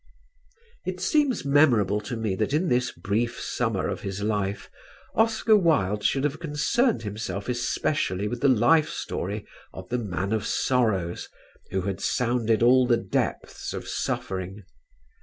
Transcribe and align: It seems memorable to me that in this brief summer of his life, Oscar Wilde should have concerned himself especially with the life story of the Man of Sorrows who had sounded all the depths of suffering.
It 0.83 0.99
seems 0.99 1.45
memorable 1.45 2.01
to 2.01 2.17
me 2.17 2.33
that 2.37 2.53
in 2.53 2.69
this 2.69 2.91
brief 2.91 3.39
summer 3.39 3.87
of 3.87 4.01
his 4.01 4.23
life, 4.23 4.67
Oscar 5.13 5.55
Wilde 5.55 6.03
should 6.03 6.23
have 6.23 6.39
concerned 6.39 7.03
himself 7.03 7.47
especially 7.47 8.27
with 8.27 8.41
the 8.41 8.49
life 8.49 8.89
story 8.89 9.45
of 9.75 9.89
the 9.89 9.99
Man 9.99 10.33
of 10.33 10.43
Sorrows 10.47 11.29
who 11.69 11.81
had 11.81 12.01
sounded 12.01 12.63
all 12.63 12.87
the 12.87 12.97
depths 12.97 13.73
of 13.73 13.87
suffering. 13.87 14.63